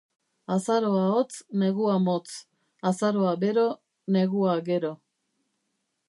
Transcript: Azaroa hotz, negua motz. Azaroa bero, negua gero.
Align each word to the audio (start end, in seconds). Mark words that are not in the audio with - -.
Azaroa 0.53 1.01
hotz, 1.15 1.33
negua 1.63 1.97
motz. 2.05 2.31
Azaroa 2.91 3.33
bero, 3.43 3.65
negua 4.17 4.55
gero. 4.71 4.93